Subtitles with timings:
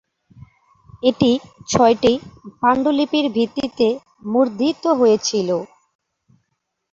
[1.03, 1.31] এটি
[1.69, 2.13] ছয়টি
[2.61, 3.87] পাণ্ডুলিপির ভিত্তিতে
[4.25, 5.49] মুদ্রিত হয়েছিল।